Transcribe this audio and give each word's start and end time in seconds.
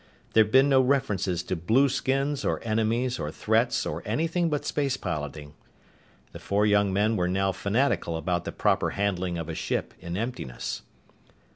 There'd 0.33 0.49
been 0.49 0.67
no 0.67 0.81
reference 0.81 1.43
to 1.43 1.55
blueskins 1.55 2.43
or 2.43 2.59
enemies 2.63 3.19
or 3.19 3.29
threats 3.29 3.85
or 3.85 4.01
anything 4.03 4.49
but 4.49 4.65
space 4.65 4.97
piloting. 4.97 5.53
The 6.31 6.39
four 6.39 6.65
young 6.65 6.91
men 6.91 7.17
were 7.17 7.27
now 7.27 7.51
fanatical 7.51 8.17
about 8.17 8.43
the 8.43 8.51
proper 8.51 8.89
handling 8.97 9.37
of 9.37 9.47
a 9.47 9.53
ship 9.53 9.93
in 9.99 10.17
emptiness. 10.17 10.81